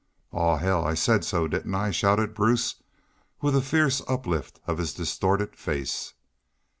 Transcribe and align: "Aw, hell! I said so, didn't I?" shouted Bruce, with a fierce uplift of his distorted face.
"Aw, 0.31 0.57
hell! 0.57 0.83
I 0.83 0.95
said 0.95 1.23
so, 1.23 1.47
didn't 1.47 1.75
I?" 1.75 1.91
shouted 1.91 2.33
Bruce, 2.33 2.81
with 3.39 3.55
a 3.55 3.61
fierce 3.61 4.01
uplift 4.07 4.59
of 4.65 4.79
his 4.79 4.95
distorted 4.95 5.55
face. 5.55 6.15